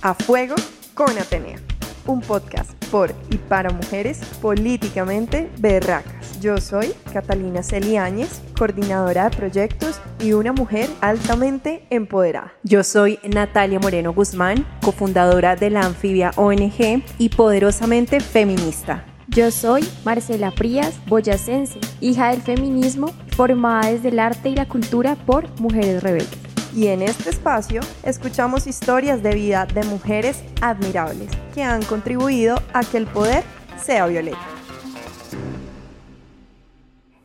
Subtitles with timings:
[0.00, 0.54] A Fuego
[0.94, 1.58] con Atenea,
[2.06, 6.40] un podcast por y para mujeres políticamente berracas.
[6.40, 12.52] Yo soy Catalina Celiáñez, coordinadora de proyectos y una mujer altamente empoderada.
[12.62, 19.04] Yo soy Natalia Moreno Guzmán, cofundadora de la Anfibia ONG y poderosamente feminista.
[19.26, 25.16] Yo soy Marcela Frías, boyacense, hija del feminismo, formada desde el arte y la cultura
[25.16, 26.47] por Mujeres Rebeldes
[26.78, 32.84] y en este espacio escuchamos historias de vida de mujeres admirables que han contribuido a
[32.84, 33.42] que el poder
[33.84, 34.38] sea violeta.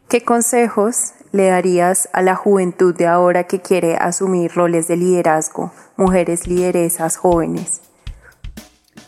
[0.10, 5.72] ¿Qué consejos le darías a la juventud de ahora que quiere asumir roles de liderazgo,
[5.98, 7.82] mujeres lideresas jóvenes?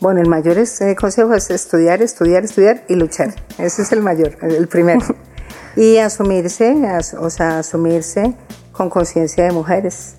[0.00, 3.34] Bueno, el mayor eh, consejo es estudiar, estudiar, estudiar y luchar.
[3.58, 5.00] Ese es el mayor, el primero.
[5.76, 6.72] y asumirse,
[7.18, 8.36] o sea, asumirse
[8.70, 10.15] con conciencia de mujeres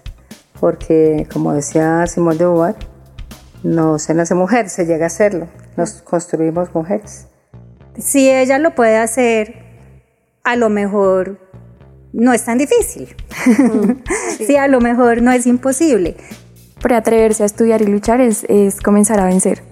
[0.59, 2.75] porque como decía Simón de Beauvoir,
[3.63, 7.27] no se nace mujer, se llega a serlo, nos construimos mujeres.
[7.97, 9.55] Si ella lo puede hacer,
[10.43, 11.39] a lo mejor
[12.13, 13.15] no es tan difícil.
[14.37, 14.55] sí.
[14.55, 16.15] a lo mejor no es imposible.
[16.81, 19.63] Pero atreverse a estudiar y luchar es, es comenzar a vencer.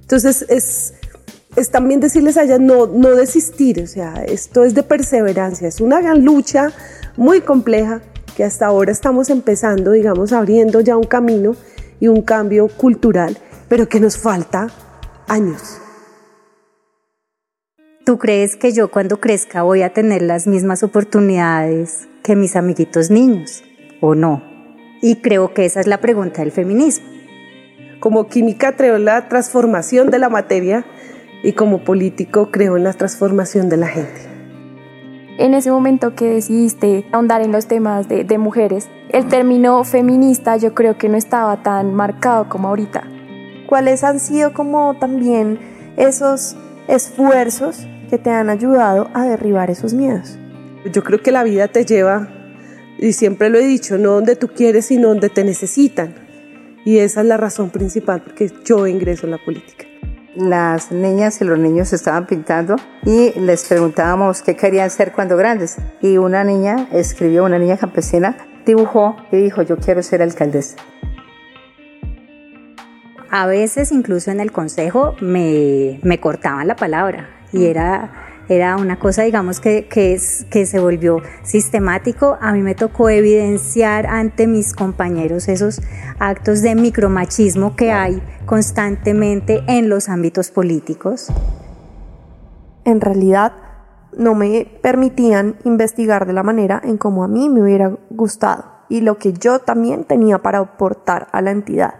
[0.00, 0.94] Entonces es,
[1.56, 5.80] es también decirles a ellas no, no desistir, o sea, esto es de perseverancia, es
[5.80, 6.70] una gran lucha
[7.16, 8.00] muy compleja
[8.34, 11.56] que hasta ahora estamos empezando, digamos, abriendo ya un camino
[12.00, 14.68] y un cambio cultural, pero que nos falta
[15.28, 15.80] años.
[18.04, 23.10] ¿Tú crees que yo cuando crezca voy a tener las mismas oportunidades que mis amiguitos
[23.10, 23.62] niños
[24.00, 24.42] o no?
[25.00, 27.06] Y creo que esa es la pregunta del feminismo.
[28.00, 30.84] Como química creo en la transformación de la materia
[31.42, 34.33] y como político creo en la transformación de la gente
[35.38, 40.74] en ese momento que decidiste ahondar en los temas de, mujeres, el término feminista yo
[40.74, 43.04] creo que no estaba tan marcado como ahorita.
[43.66, 45.58] ¿Cuáles han sido como también
[45.96, 50.38] esos esfuerzos que te han ayudado a derribar esos miedos?
[50.92, 52.28] Yo creo que la vida te lleva,
[52.98, 56.14] y siempre lo he dicho, no donde tú quieres, sino donde te necesitan.
[56.84, 59.86] Y esa es la razón principal por que yo ingreso en la política
[60.36, 65.76] las niñas y los niños estaban pintando y les preguntábamos qué querían ser cuando grandes.
[66.00, 68.36] Y una niña escribió, una niña campesina,
[68.66, 70.76] dibujó y dijo, yo quiero ser alcaldesa.
[73.30, 78.12] A veces incluso en el consejo me, me cortaban la palabra y era
[78.48, 82.36] era una cosa, digamos, que, que, que se volvió sistemático.
[82.40, 85.80] A mí me tocó evidenciar ante mis compañeros esos
[86.18, 91.28] actos de micromachismo que hay constantemente en los ámbitos políticos.
[92.84, 93.52] En realidad,
[94.16, 99.00] no me permitían investigar de la manera en como a mí me hubiera gustado y
[99.00, 101.94] lo que yo también tenía para aportar a la entidad.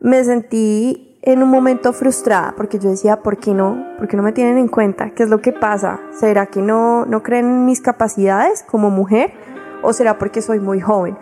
[0.00, 3.84] Me sentí en un momento frustrada porque yo decía, ¿por qué no?
[3.98, 5.10] ¿Por qué no me tienen en cuenta?
[5.10, 6.00] ¿Qué es lo que pasa?
[6.18, 9.32] ¿Será que no, no creen en mis capacidades como mujer?
[9.82, 11.16] ¿O será porque soy muy joven?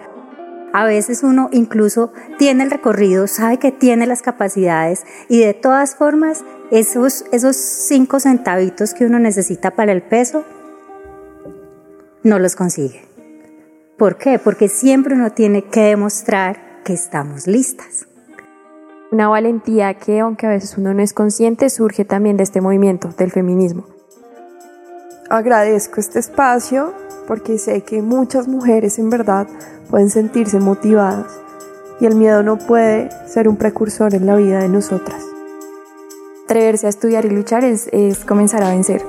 [0.72, 5.97] A veces uno incluso tiene el recorrido, sabe que tiene las capacidades y de todas
[5.97, 10.44] formas esos, esos cinco centavitos que uno necesita para el peso
[12.22, 13.03] no los consigue.
[13.97, 14.38] ¿Por qué?
[14.38, 18.07] Porque siempre uno tiene que demostrar que estamos listas.
[19.10, 23.08] Una valentía que, aunque a veces uno no es consciente, surge también de este movimiento,
[23.16, 23.84] del feminismo.
[25.30, 26.92] Agradezco este espacio
[27.26, 29.47] porque sé que muchas mujeres en verdad
[29.91, 31.41] pueden sentirse motivadas
[32.00, 35.22] y el miedo no puede ser un precursor en la vida de nosotras.
[36.44, 37.91] Atreverse a estudiar y luchar es,
[38.26, 39.02] comenzar a vencer.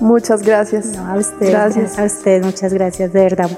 [0.00, 0.96] Muchas gracias.
[0.96, 1.98] a usted, gracias.
[1.98, 3.50] A usted, muchas gracias, de verdad.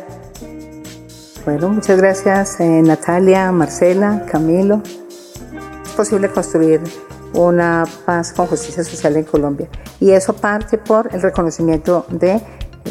[1.45, 4.81] Bueno, muchas gracias eh, Natalia, Marcela, Camilo.
[5.85, 6.81] Es posible construir
[7.35, 12.41] una paz con justicia social en Colombia y eso parte por el reconocimiento de,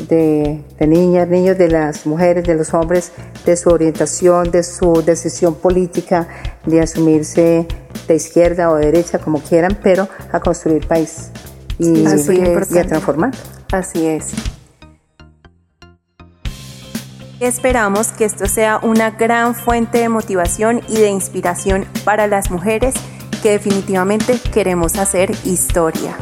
[0.10, 3.14] de, de, niñas, niños, de las mujeres, de los hombres,
[3.46, 6.28] de su orientación, de su decisión política,
[6.66, 7.68] de asumirse
[8.08, 11.30] de izquierda o de derecha, como quieran, pero a construir país
[11.78, 13.32] y, y a transformar.
[13.72, 14.34] Así es.
[17.42, 22.94] Esperamos que esto sea una gran fuente de motivación y de inspiración para las mujeres
[23.42, 26.16] que definitivamente queremos hacer historia.